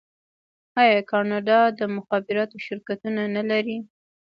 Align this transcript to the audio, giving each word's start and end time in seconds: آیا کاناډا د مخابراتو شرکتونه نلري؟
آیا 0.81 0.99
کاناډا 1.11 1.59
د 1.79 1.81
مخابراتو 1.95 2.55
شرکتونه 2.65 3.21
نلري؟ 3.35 3.77